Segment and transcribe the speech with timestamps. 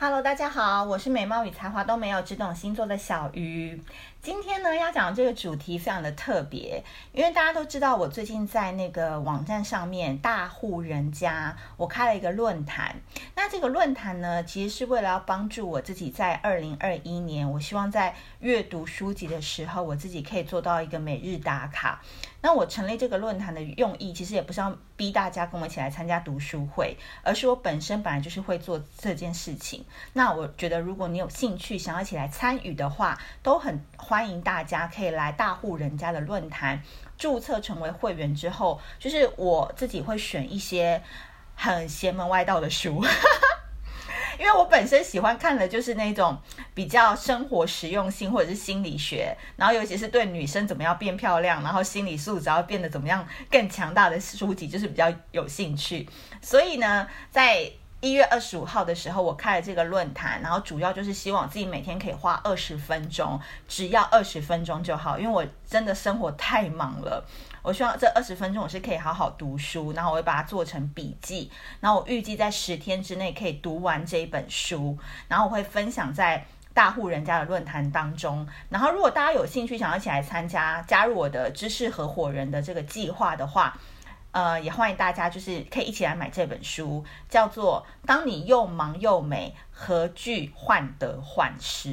[0.00, 3.82] Hello，大家好，我是美貌与才华都没有，只懂星座的小鱼。
[4.22, 12.94] 今天呢，要讲这个主题非常的特别，因为大家都知道，我最近在那个网站上面大户人家，我开了一个论坛。
[13.34, 22.00] 那这个论坛呢，其实是为了要帮助我自己在二零二一年，我希望在阅读书籍的时候，我自己可以做到一个每日打卡。
[22.40, 29.84] 那我成立这个论坛的用意，其实也不是要逼大家跟我一起来参加读书会，而是我本身本来就是会做这件事情。
[30.12, 36.80] 那我觉得，如果你有兴趣想要一起来参与的话，都很欢迎大家可以来大户人家的论坛
[37.16, 41.02] 注册成为会员之后，就是我自己会选一些
[41.56, 43.04] 很邪门歪道的书。
[44.38, 46.38] 因为我本身喜欢看的就是那种
[46.74, 56.08] 比较生活实用性或者是心理学，然后尤其是对女生怎么样变漂亮，然后心理素质要变得怎么样更强大的书籍，就是比较有兴趣。
[56.40, 57.70] 所以呢，在
[58.00, 67.26] 一月二十五号的时候，我开了这个论坛，然后主要就是希望自己每天可以花二十分钟，只要二十分钟就好，因为我真的生活太忙了。
[67.62, 74.96] 我希望这二十分钟我是可以好好读书，然后我会把它做成笔记，然后我预计在十天之内可以读完这一本书，
[75.28, 78.46] 然后我会分享在大户人家的论坛当中。
[78.68, 83.76] 然后如果大家有兴趣想要一起来参加，加入我的知识合伙人的这个计划的话。
[84.30, 91.88] 呃，也欢迎大家，就是可以一起来买这本书，叫做《当你又忙又美，何惧患得患失》。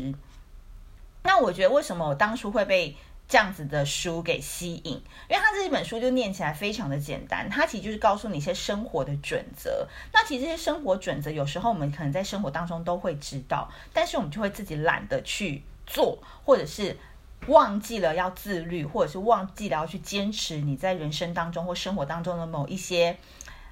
[1.24, 2.96] 那我觉得，为什么我当初会被
[3.28, 4.94] 这样子的书给吸引？
[5.30, 9.88] 因为它这一本书就念起来非常的简单，它其实就是告诉你一些生活的准则。
[10.14, 16.98] 那其实这些生活准则，有时候我们可能在生活当中都会知道，但是我们就会自己懒得去做，或者是。
[17.48, 23.16] 忘记了要自律，或者是忘记了要去坚持你在人生当中或生活当中的某一些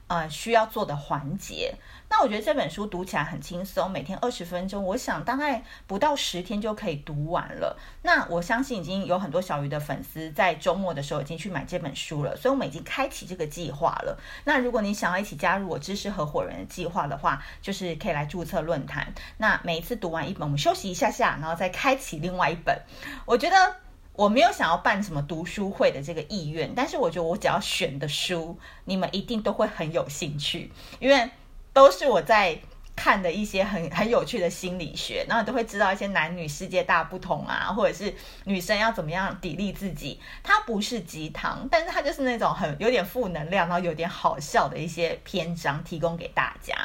[0.07, 1.75] 呃需要做的环节。
[2.09, 7.75] 那我觉得这本书读起来很轻松，每天二十分钟，我想大概不到十天就可以读完了。
[8.03, 14.15] 那我相信已经有很多小鱼的粉丝在周末的时候已经去买这本书了，所以我们已经开启这个计划了。
[14.43, 19.11] 那如果你想要一起加入我知识合伙人的计划的话，就是可以来注册论坛。
[19.37, 22.79] 那每一次读完一本，我们休息一下下，然后再开启另外一本。
[23.25, 23.75] 我觉得
[24.13, 31.29] 我没有想要办什么读书会的这个意愿，但是我觉得我只要选的书，你们一定都会很有兴趣，因为。
[31.75, 32.55] 都是我在
[32.95, 38.13] 看的一些很 很有趣的心理学，然后都会知道一些男女世界大不同啊，或者是
[38.43, 40.19] 女生要怎么样砥砺自己。
[40.43, 46.75] 它不是鸡汤，但是它就是那种很有点负能量，然后有点好笑的一些篇章提供给大家。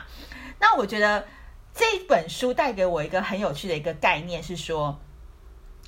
[0.59, 1.27] 那我觉得
[1.75, 4.99] 这本书带给我一个很有趣的一个概念是说，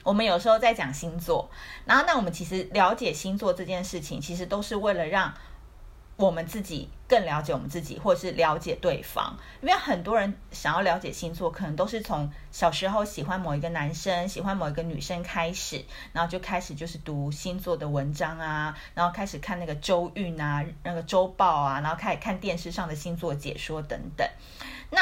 [0.03, 1.51] 我们有时候在讲星座，
[1.85, 5.33] 然后那我们其实了解星座这件事情，其实都是为了让。
[6.17, 24.29] 我们自己更了解我们自己，或是了解对方，因为很多人想要了解星座，可能都是从小时候喜欢某一个男生、喜欢某一个女生开始，然后就开始就是读星座的文章啊，然后开始看那个周运啊、那个周报啊，然后开始看电视上的星座解说等等。
[24.91, 25.01] 那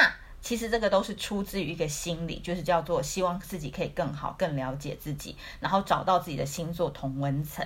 [0.48, 7.62] 其实这个都是出自于一个心理，就是叫做希望自己可以更好、更了解自己，然后找到自己的星座同温层。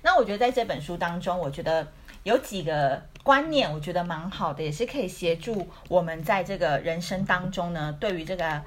[0.00, 1.86] 那我觉得在这本书当中，我觉得。
[2.24, 7.92] 有几个观念，我觉得蛮好的，也是可以协助我们在这个人生当中呢。
[7.98, 8.62] 对于这个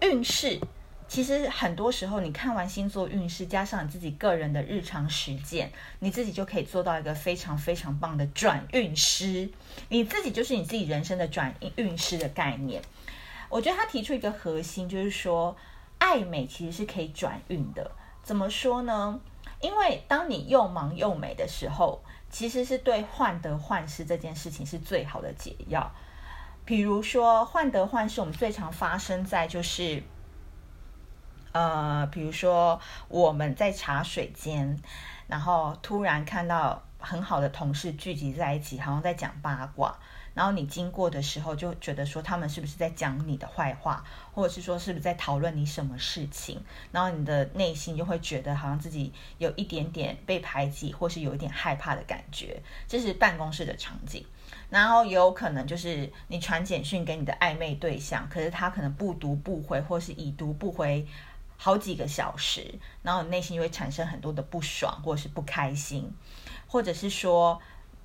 [0.00, 0.60] 运势，
[1.08, 9.50] 其实很多时候你看完星座运势，加上你自己个人的日常实践，你自己就可以做到一个非常非常棒的转运师。
[9.88, 12.82] 你自己就是你自己人生的转运师的概念。
[13.48, 15.56] 我觉得他提出一个核心，就是说
[15.98, 17.90] 爱美其实是可以转运的。
[18.22, 19.18] 怎么说呢？
[19.60, 22.00] 因为当你又忙又美的时候。
[22.30, 25.90] 其实是对患得患失这件事情是最好的解药。
[26.66, 30.02] 比如说，患得患失，我们最常发生在就是，
[31.58, 34.78] 呃，比如说我们在茶水间，
[35.26, 39.98] 然后突然看到很好的同事聚集在一起，好像在讲八卦。
[40.34, 46.62] 然后你经过的时候，就觉得说他们是不是在讲你的坏话，或者是说是不是在讨论你什么事情？
[46.92, 52.62] 然后你的内心就会觉得好像自己有一点点被排挤，或是有一点害怕的感觉。
[52.86, 54.24] 这是办公室的场景。
[54.70, 61.04] 然后有可能就是你传简讯给你的暧昧对象，可是他可能不读不回，或是已读不回
[61.58, 66.10] 好几个小时，然后你内心就会产生很多的不爽，或者是不开心，
[66.66, 67.60] 或者是说。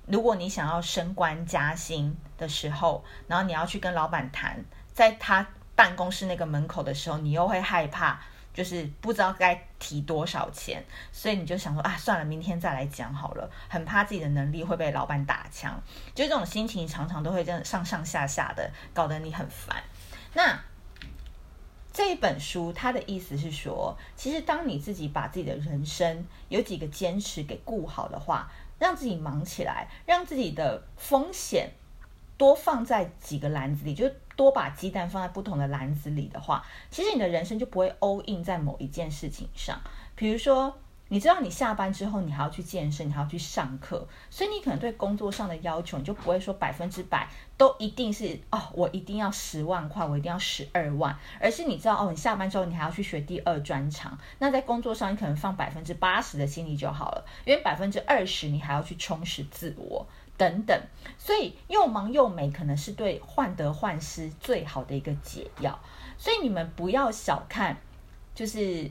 [0.06, 4.62] 如果你想要升官加薪的时候，然后你要去跟老板谈，
[4.92, 8.20] 在他办公室那个门口的时候，你又会害怕，
[8.52, 15.82] 就是不知道该提多少钱，所以你就想说啊，算了，明天再来讲好了，很怕自己的能力会被老板打枪，
[16.14, 19.82] 就这种心情常常都会这样上上下下的，搞得你很烦。
[20.34, 20.60] 那
[21.94, 28.50] 这一本书，它的意思是说，其实当你自己把自己的人生有几个坚持给顾好的话，
[28.80, 31.70] 让自己忙起来，让自己的风险
[32.36, 39.80] 多放在几个篮子里，就多把鸡蛋放在不同的篮子里的话，其实你的人生就不会 all in 在某一件事情上。
[40.16, 40.76] 比如说。
[41.14, 60.04] 你知道你下班之后你还要去健身，你还要去上课，所以你可能对工作上的要求，你就不会说百分之百都一定是哦，我一定要十万块，我一定要十二万，而是你知道哦，你下班之后你还要去学第二专长，那在工作上你可能放百分之八十的心力就好了，因为百分之二十你还要去充实自我
[60.36, 60.76] 等等，
[61.16, 65.78] 所以又忙又美可能是对患得患失最好的一个解药，
[66.18, 67.76] 所以你们不要小看，
[68.34, 68.90] 就是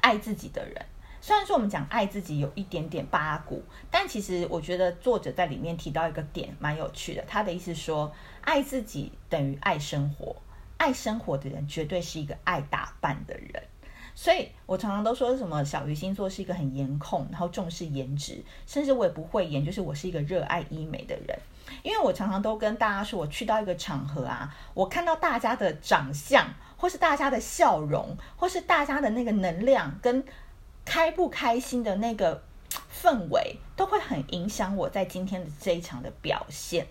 [0.00, 0.84] 爱自己的人。
[1.20, 7.24] 虽然说我们讲爱自己有一点点八股，但其实我觉得作者在里面提到一个点蛮有趣的。
[7.26, 8.12] 他的意思说，
[8.42, 10.36] 爱自己等于爱生活，
[10.76, 13.62] 爱生活的人绝对是一个爱打扮的人。
[14.14, 21.38] 所以我常常都说什么小鱼星座是一个很颜控，然后重视颜值，甚至我也不会演，就是我是一个热爱医美的人。
[21.82, 30.24] 因为我常常都跟大家说，我去到一个场合啊，我看到大家的长相，或是大家的笑容，或是大家的那个能量跟。
[30.88, 32.42] 开不开心的那个
[32.90, 36.86] 氛围都会很影响我在今天的这一场的表现，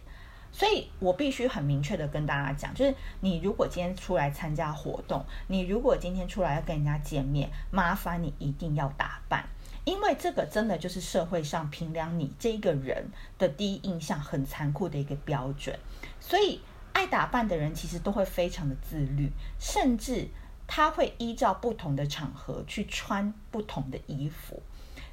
[0.52, 9.44] 所以我必须很明确的跟大家讲，就是你如果今天出来参加活动，你如果今天出来要跟人家见面，麻烦你一定要打扮，
[9.84, 13.10] 因为这个真的就是社会上评量你这个人
[13.40, 15.76] 的第一印象很残酷的一个标准，
[16.20, 16.62] 所以
[16.94, 20.28] 爱打扮的人其实都会非常的自律，甚至。
[20.68, 24.62] 他会依照不同的场合去穿不同的衣服，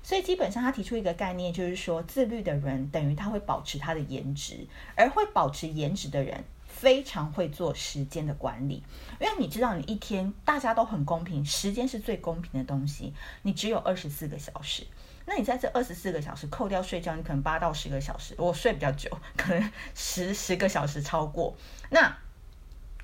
[0.02, 4.66] 所以基本上他提出一个概念，就是说自律的人等于他会保持他的颜值，
[4.96, 8.82] 而会保持颜值的人非常会做时间的管理，
[9.20, 14.84] 因为你知道你一天大家都很公平，时间是最公平的东西，你只有二十四个小时，
[15.24, 21.56] 那你在这二十四个小时扣掉睡觉，你可能八到十个小时，我睡比较久，可能十十个小时超过，
[21.90, 22.18] 那。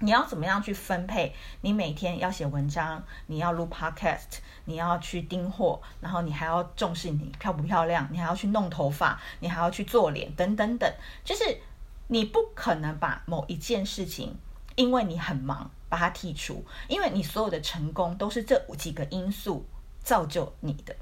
[0.02, 1.35] 你要怎么样去分配？
[1.61, 10.91] 你每天要写文章，你要录 podcast，你要去订货，然后你还要重视你漂不漂亮，你还要去弄头发，你还要去做脸，等等等。
[11.23, 11.61] 就是
[12.06, 14.35] 你不可能把某一件事情，
[14.75, 19.67] 因为你很忙把它剔除，因为你所有的成功都是这几个因素
[20.02, 20.97] 造就你的，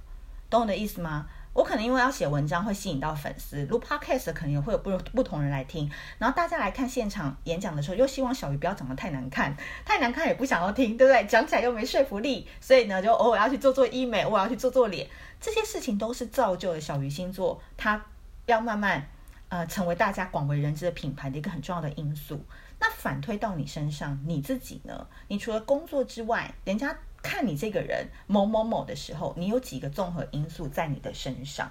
[0.50, 1.26] 懂我的意思吗？
[1.58, 11.26] 我可能因为要写文章会吸引到粉丝，录 podcast 可能也会有不不同人来听，然后大家来看现场演讲的时候，又希望小鱼不要长得太难看，太难看也不想要听，对不对？
[11.26, 15.08] 讲起来又没说服力，所以呢，就偶尔要去做做医美，偶尔要去做做脸，
[15.40, 18.00] 这些事情都是造就了小鱼星座，它
[18.46, 19.08] 要慢慢
[19.48, 22.40] 呃成为大家广为人知的品牌的一个很重要的因素。
[22.78, 25.08] 那反推到你身上，你自己呢？
[25.26, 26.96] 你除了工作之外，人家。
[27.22, 31.70] 看你这个人某某某的时候，你有几个综合因素在你的身上，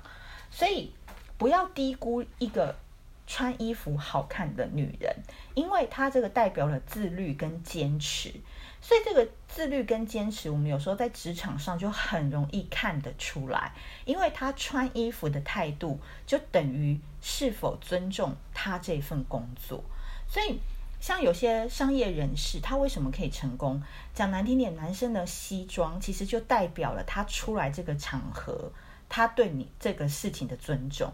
[0.51, 0.91] 所以
[1.37, 2.75] 不要低估一个
[3.25, 5.15] 穿衣服好看的女人，
[5.55, 8.33] 因为她这个代表了自律跟坚持。
[8.81, 13.73] 所以这个自律跟坚持，我们有时候在职场上就很容易看得出来，
[14.05, 19.83] 因为她穿衣服的态度就等于是否尊重她这份工作，
[20.27, 20.59] 所以。
[20.99, 23.81] 像有些商业人士，他为什么可以成功？
[24.13, 28.71] 讲难听点，男生的西装其实就代表了他出来这个场合，
[29.07, 31.11] 他对你这个事情的尊重。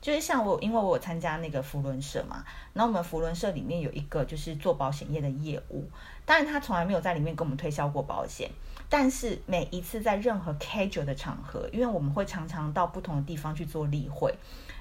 [0.00, 5.84] 就是像我，因为我有参加那个福伦社嘛，然后我们福伦社里面有一个就是做保险业的业务，
[6.24, 8.48] 当然他从来没有在里面跟我们推销过保险，
[8.88, 14.32] 但是每一次在任何 casual 的场合，因为我们会常常到不同的地方去做例会，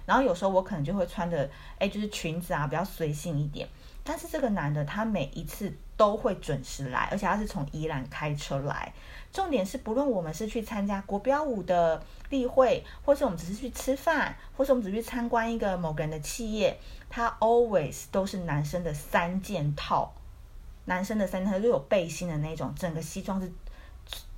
[0.06, 3.68] 然后有时候我可能就会穿的，哎，就是裙子啊，比较随性一点。
[4.08, 8.94] 但是这个男的，他每一次都会准时来，而且他是从宜兰开车来。
[9.34, 20.14] 重点是，不论我们是去参加国标舞的例会，或是我们只是去吃饭，或是我们只是去参观一个某个人的企业，他 always 都是男生的三件套，
[20.86, 23.52] 男生的三件套就有背心的那种，整个西装是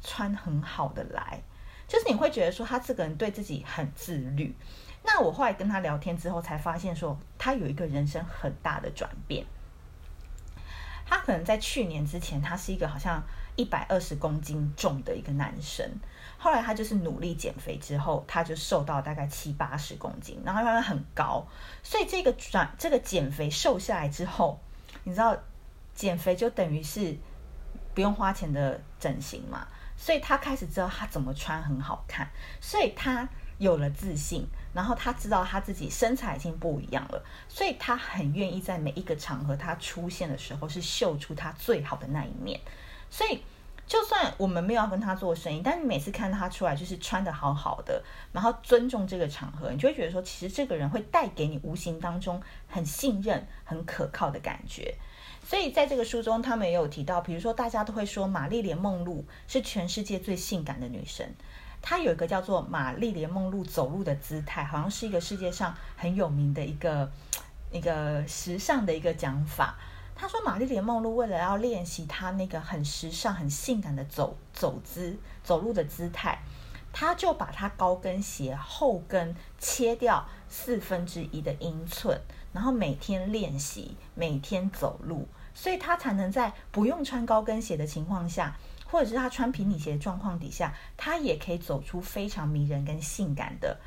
[0.01, 1.39] 穿很好的来，
[1.87, 4.55] 就是你会觉得说他这个人对自己很自律。
[5.03, 9.45] 那我后来跟他聊天之后，才发现说他有一个人生很大的转变。
[11.09, 13.19] 他可能在去年之前，他是一个好像
[13.55, 15.83] 一百二十公斤重的一个男生，
[16.37, 21.43] 后来他就是努力减肥之后，他就瘦到大概七八十公斤，然后他很高，
[21.81, 24.59] 所以这个转这个减肥瘦下来之后，
[25.03, 25.35] 你知道
[25.95, 27.17] 减肥就等于是
[27.95, 32.29] 不用花钱的整形嘛，所以他开始知道他怎么穿很好看，
[32.61, 34.47] 所以他有了自信。
[34.73, 42.59] 然后他知道他自己身材已经不一样了，所以他很愿意在每一个场合他出现的时候是秀出他最好的那一面。
[43.09, 43.41] 所以。
[43.89, 54.93] 就算我们没有要跟他做生意，但你每次看他出来就是穿得好好的，然后尊重这个场合，你就会觉得说，其实这个人会带给你无形当中很信任、很可靠的感觉。
[55.43, 61.27] 所以在这个书中，他们也有提到，比如说大家都会说玛丽莲梦露是全世界最性感的女生，
[61.81, 67.09] 她有一个叫做玛丽莲梦露走路的姿态，好像是一个世界上很有名的一个
[67.71, 69.75] 一个时尚的一个讲法。
[70.15, 76.37] 他说：“玛丽莲梦露为了要练习她那个很时尚、很性感的走走姿、走路的姿态，
[76.91, 82.19] 她就把她高跟鞋后跟切掉四分之一的英寸，
[82.51, 88.57] 然后每天练习，每天走路，所以她才能在不用穿高跟鞋的情况下，
[88.91, 93.77] 或者是他穿平底鞋的状况底下，他也可以走出非常迷人跟性感的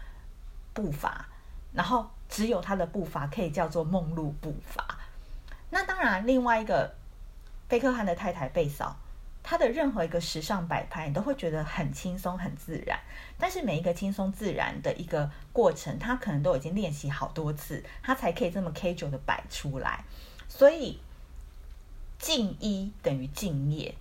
[0.73, 1.27] 步伐。
[1.73, 4.99] 然后只有他的步伐可以叫做梦露步伐。”
[5.71, 6.95] 那当然，另外一个
[7.67, 8.95] 贝克汉的太太贝嫂，
[9.43, 13.01] 她的任何一个时尚摆拍，你都会觉得很轻松、很自然。
[13.39, 20.05] 但是每一个轻松自然的一个过程，她可能都已经练习好多次，她才可以这么 casual 的摆出来。
[20.47, 21.01] 所以，
[22.19, 23.95] 静一等于敬业，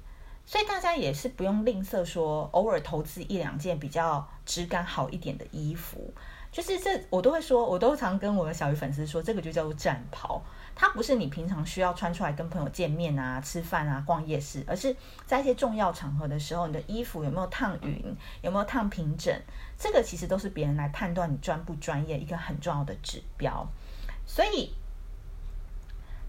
[0.51, 6.13] 所以大家也是不用吝啬说，偶尔投资一两件比较质感好一点的衣服。
[6.51, 10.41] 就是这，我都会说，我都常跟我的小鱼粉丝说，这个就叫做战袍。
[10.75, 14.93] 它不是你平常需要穿出来跟朋友见面啊、吃饭啊、逛夜市，而是
[15.25, 19.34] 在一些重要场合的时候，你的衣服有没有烫匀，有没有烫平整，
[19.79, 23.65] 这个其实都是别人来判断你专不专业一个很重要的指标。
[24.25, 24.74] 所以，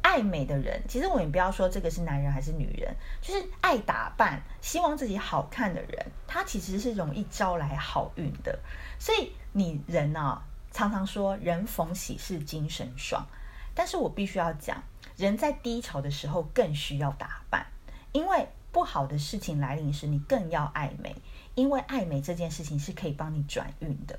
[0.02, 8.58] 爱美的人，其实我也不要说这个是男人还是女人，就是爱打扮、希望自己好看的人，他其实是容易招来好运的。
[8.98, 13.26] 所以你人啊，常常说人逢喜事精神爽。
[13.74, 14.82] 但是我必须要讲，
[15.16, 17.66] 人在低潮的时候更需要打扮，
[18.12, 21.16] 因为不好的事情来临时，你更要爱美，
[21.54, 24.18] 因为爱美这件事情是可以帮你转运的，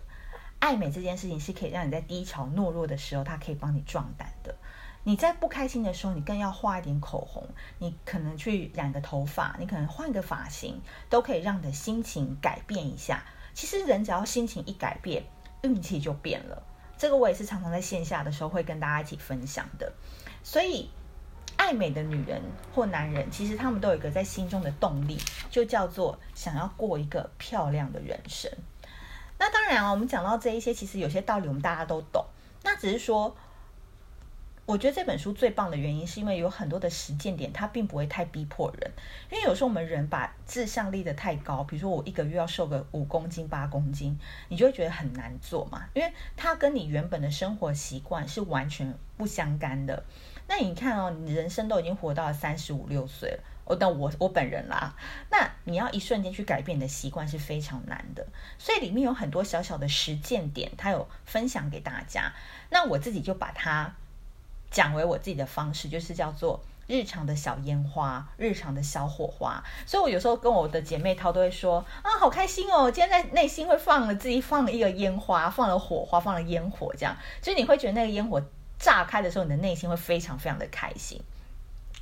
[0.58, 4.56] 爱美这件事情是可以让你在低潮懦弱的时候，它可以帮你壮胆的。
[5.06, 7.46] 你在不开心的时候，你更要画一点口红，
[7.78, 13.22] 你可能去染个头发，你可能换个发型，都可以让你的心情改变一下。
[13.54, 15.26] 其实人只要心情一改变，
[15.64, 16.64] 运气就变了。
[16.98, 19.92] 这个我也是常常在线下的时候会跟大家一起分享的，
[20.42, 20.90] 所以
[21.58, 22.42] 爱美的女人
[22.74, 25.20] 或男人，其实他们都有一个在心中的动力，
[25.52, 28.50] 就叫做想要过一个漂亮的人生。
[29.38, 32.26] 那当然啊，我们讲到这一些，其实有些道理我们大家都懂，
[32.64, 33.36] 那只是说。
[34.66, 38.92] 我觉得这本书最棒的原因，是因为有很多的实践点，它并不会太逼迫人。
[39.30, 44.18] 因为有时候我们人把志向立得太高，比如说我一个月要瘦个五公斤、八公斤，
[44.48, 45.84] 你就会觉得很难做嘛。
[45.94, 50.06] 因为它跟你原本的生活习惯是完全不相干的。
[50.48, 54.96] 那你看哦，你人生都已经活到了三十五六岁了，哦，但我我本人啦，
[55.30, 58.26] 那你要一瞬间去改变你的习惯是非常难的。
[58.58, 62.32] 所以里面有很多小小的实践点，它有分享给大家。
[62.70, 63.94] 那我自己就把它。
[64.74, 69.64] 讲为我自己的方式，就是叫做日常的小烟花，日常的小火花。
[69.86, 72.92] 所以我有时候跟我的姐妹淘都会说啊，好开心哦！
[72.92, 78.42] 今天在内心会放了自己放了一个烟花，放了火花，放了烟火，这样，所以你会觉得那个烟火
[78.80, 81.22] 炸开的时候，你的内心会非常非常的开心。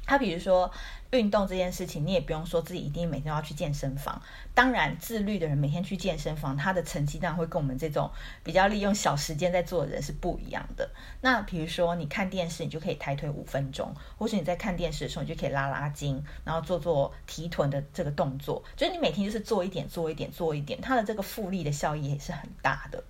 [0.05, 0.71] 他比如说。
[1.11, 4.21] 运动这件事情，你也不用说自己一定每天要去健身房。
[4.53, 8.09] 当然，自律的人每天去健身房，他的成绩当然会跟我们这种
[8.45, 10.89] 比较利用小时间在做的人是不一样的。
[11.19, 18.63] 那比如说，你看电视，你就可以抬腿五分钟；或是你在看电视的时候，你就可以拉拉筋，然后做做提臀的这个动作。
[18.77, 23.03] 就是你每天就是做一点，做一点，做一点，它的这个复利的效益也是很大的。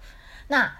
[0.47, 0.75] 那。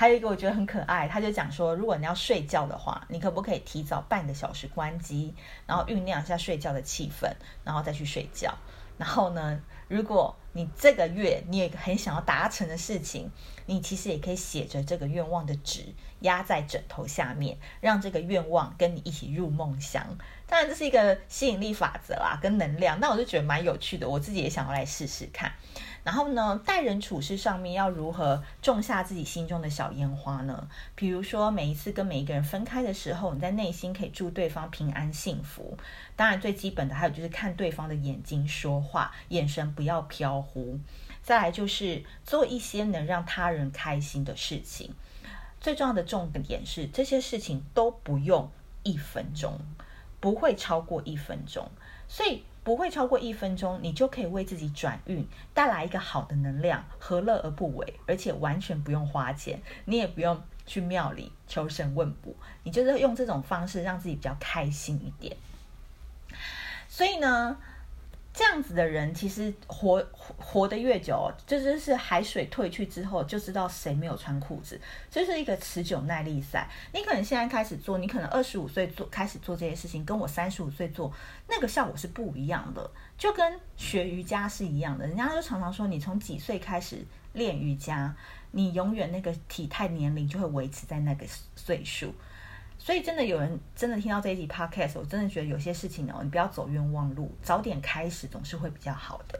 [0.00, 5.34] 还有一个我觉得很可爱，他就讲说，如果你要睡觉的话，你可不可以提早半个小时关机，
[5.66, 7.30] 然后酝酿一下睡觉的气氛，
[7.64, 8.54] 然后再去睡觉。
[8.96, 13.30] 然后呢，如果你这个月你有一个很想要达成的事情，
[13.66, 15.84] 你其实也可以写着这个愿望的纸，
[16.20, 20.02] 压在枕头下面，让这个愿望跟你一起入梦乡。
[20.46, 22.98] 当然，这是一个吸引力法则啦，跟能量。
[23.00, 25.52] 那我就觉得蛮有趣的，我自己也想要来试试看。
[26.02, 30.68] 然后呢，待人处事上面要如何种下自己心中的小烟花呢？
[30.94, 35.76] 比如说，每一次跟每一个人分开的时候，你在内心可以祝对方平安幸福。
[36.16, 40.78] 当然，最基本的还有就是看对方的眼睛说话，眼神不要飘忽。
[41.22, 44.94] 再来就是做一些能让他人开心的事情。
[45.60, 48.50] 最重要的重点是，这些事情都不用
[48.82, 49.58] 一分钟，
[50.18, 51.70] 不会超过一分钟。
[52.08, 52.42] 所以。
[52.62, 57.94] 不会超过一分钟，你就可以为自己转运，带来一个好的能量，何乐而不为？
[58.06, 65.36] 而且完全不用花钱，你也不用去庙里求神问卜，你就是用这种方式让自己比较开心一点。
[66.88, 67.56] 所以呢，
[68.32, 76.68] 这样子的人其实活活得越久，就就是海水退去之后，就知道谁没有穿裤子，这是一个持久耐力赛。
[76.94, 81.12] 你可能现在开始做，你可能二十五岁做开始做这些事情，跟我三十五岁做
[81.48, 82.88] 那个效果是不一样的。
[83.18, 88.14] 就跟学瑜伽是一样的，人家就常常说，你从几岁开始练瑜伽，
[88.52, 92.14] 你永远那个体态年龄就会维持在那个岁数。
[92.82, 99.38] 所以真的有人真的听到这一集 podcast，我真的觉得有些事情哦，你不要走冤枉路，早点开始总是会比较好的。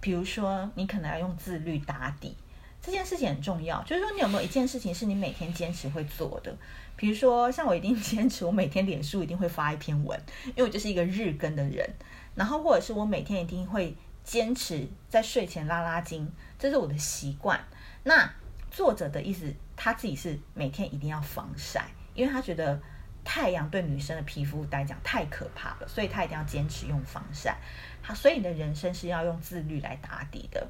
[0.00, 2.36] 比如说，你可能要用自律打底，
[2.80, 3.82] 这件事情很重要。
[3.82, 6.56] 就是说，你有没有一件事情是你每天坚持会做的？
[6.96, 10.16] 比如说，像我一定坚持，我每天脸书一定会发一篇文，
[10.46, 11.88] 因为我就是一个日更的人。
[12.36, 17.60] 然后，或者是我每天一定会坚持在睡前拉拉筋，这是我的习惯。
[18.04, 18.32] 那
[18.70, 21.86] 作者的意思，他自己是每天一定要防晒。
[22.14, 22.80] 因为他觉得
[23.24, 27.56] 太阳对女生的皮肤来讲太可怕了，所以他一定要坚持用防晒。
[28.02, 30.66] 好，所以你的人生是要用自律来打底的。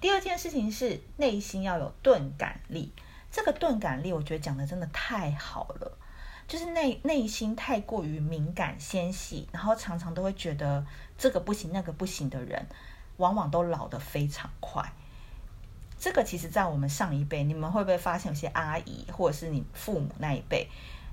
[0.00, 2.92] 第二件事情是内心要有钝感力。
[3.30, 5.98] 这个钝感力，我觉得讲的真的太好了。
[6.46, 10.84] 就是内内心太过于敏感纤细，然后常常都会觉得
[11.16, 12.66] 这个不行那个不行的人，
[13.16, 14.92] 往往都老得非常快。
[16.02, 20.68] 这个其实，在我们上一辈，你们会不会发现有些阿姨，或者是你父母那一辈，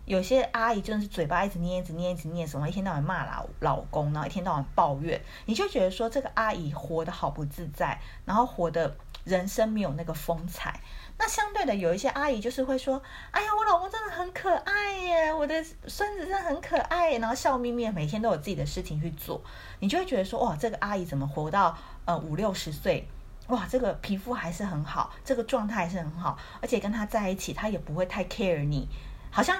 [0.05, 10.81] 有些阿姨真的是嘴巴一直念、一直念、一直念什么，一天到晚骂老老公，然后一天到晚抱怨，你就觉得说这个阿姨活得好不自在，然后活的人生没有那个风采。
[11.19, 19.39] 那相对的，有一些阿姨就是会说：“哎呀，我老公真的很可爱耶，我的孙子真的很可爱。”然后笑眯眯，每天都有自己的事情去做，
[19.81, 23.08] 你就会觉得说：“哇，这个阿姨怎么活到呃五六十岁？”
[23.50, 28.88] 哇，这个皮肤还是很好，这个状态还是很好，而且跟他在一起，他也不会太 care 你，
[29.32, 29.60] 好像，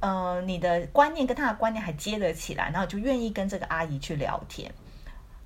[0.00, 4.72] 呃，你的观念跟他的观念还接得起来，然后就愿意跟这个阿姨去聊天。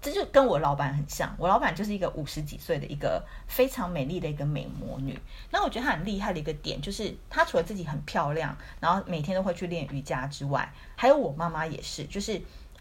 [0.01, 5.19] 这就跟我老板很像，我老板就是一个五十几岁的一个非常美丽的一个美魔女。
[5.51, 12.41] 那我觉得她很厉害的一个点，就是她除了自己很漂亮，然后每天都会去练瑜伽之外，还有我妈妈也是，就是。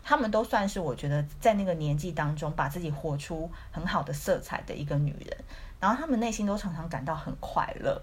[0.09, 5.37] 他们都算是我觉得在那个年纪当中把自己活出很好的色彩的一个女人，
[5.79, 8.01] 然后他们内心都常常感到很快乐，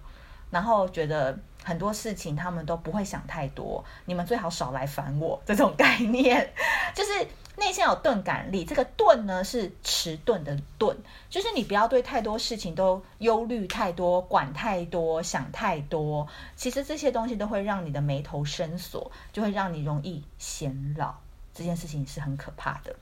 [0.48, 6.48] 然后觉得很多事情他们都不会想太多，你们最好少来烦我这种概念，
[6.94, 8.64] 就是内心有钝感力。
[8.64, 10.96] 这个钝呢是迟钝的钝，
[11.28, 21.12] 就是你不要对太多事情都忧虑太多、管太多、想太多，其实这些东西都会让你的眉头深锁，就会让你容易显老。
[21.56, 22.94] 这件事情是很可怕的。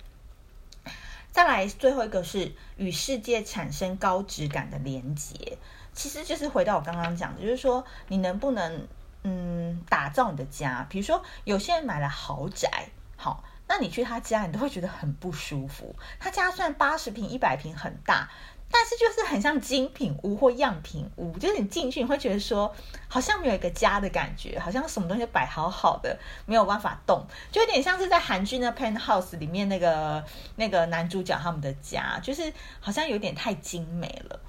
[1.33, 5.59] 再来，最后一个是与世界产生高质感的连接，
[5.93, 8.87] 其实就是回到我刚刚讲的，就是说你能不能
[9.25, 10.87] 嗯打造你的家？
[10.89, 15.97] 比如说有些人买了豪宅，好，那你去他家，你都会觉得很不舒服。
[16.21, 18.31] 他家虽然八十平、一百平很大。
[18.77, 22.75] 但是就是很像精品屋或样品屋，就是你进去你会觉得说，
[23.07, 30.25] 好像没有一个家的感觉，好像什么东西摆好好的，没有办法动，就有点像是在韩剧那 Penthouse 里面那个
[30.57, 34.41] 那个男主角他们的家，就是好像有点太精美了。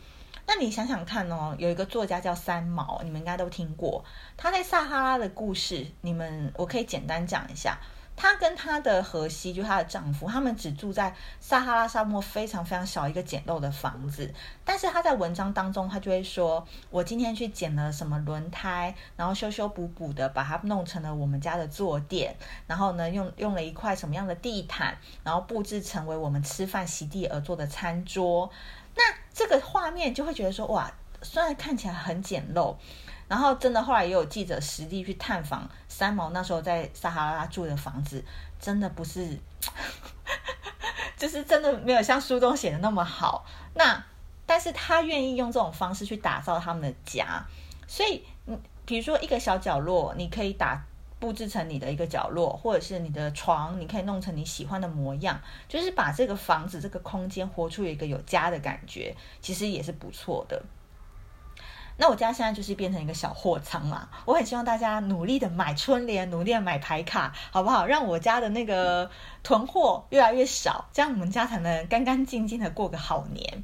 [0.47, 4.03] 那你想想看哦，有一个作家叫三毛，你们应该都听过，
[4.35, 7.77] 他在撒哈拉的故事，你们我可以简单讲一下。
[8.15, 14.33] 她跟她的荷西，就她的丈夫，他们只住在撒哈拉沙漠非常非常小一个简陋的房子。
[14.63, 22.35] 但是她在文章当中，她就会说：“我今天去捡了什么轮胎，然后修修补补的，把它弄成了我们家的坐垫。
[22.67, 28.49] 然后呢，用用了一块什么样的地毯，然后布置成为我们吃饭席地而坐的餐桌。
[28.95, 30.89] 那这个画面就会觉得说，哇，
[31.25, 32.75] 虽然看起来很简陋。”
[33.27, 38.23] 然后，真的后来也有记者实地去探访三毛那时候在撒哈拉住的房子，
[38.59, 39.39] 真的不是，
[41.17, 43.43] 就是真的没有像书中写的那么好。
[43.73, 44.05] 那，
[44.45, 47.43] 但是他愿意用这种方式去打造他们的家，
[47.87, 50.85] 所以，嗯，比如说一个小角落，你可以打
[51.19, 60.61] 布置成你的一个角落，或者是你的床，你可以弄成你喜欢的模样，就是把这个房子这个空间活出一个有家的感觉，其实也是不错的。
[61.97, 67.85] 那我家现在就是变成一个小货仓啦，我很希望大家努力的买春联，努力的买牌卡，好不好？
[67.85, 69.09] 让我家的那个
[69.43, 73.63] 囤货越来越少，这样我们家才能干干净净的过个好年。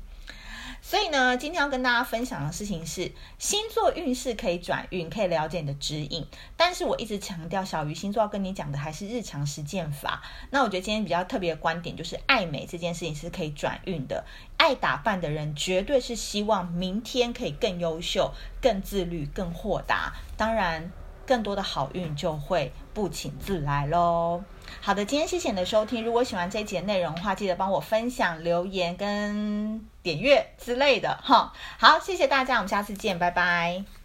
[0.92, 6.28] 所以呢，今天要跟大家分享的事情是，星座运势可以转运，可以了解你的指引。
[6.58, 10.22] 但是我一直强调，小鱼星座要跟你讲的还是日常实践法。
[10.50, 14.26] 那我觉得今天比较特别的观点就是，爱美这件事情是可以转运的。
[14.58, 20.12] 爱打扮的人绝对是希望明天可以更优秀、更自律、更豁达。
[20.36, 20.92] 当然，
[21.26, 24.44] 更多的好运就会不请自来喽。
[24.80, 26.04] 好的，今天谢谢你的收听。
[26.04, 31.52] 如果喜欢这一集的内容的话，记得帮我分享、留言跟点阅之类的哈。
[31.78, 34.01] 好，谢谢大家，我们下次见，拜拜。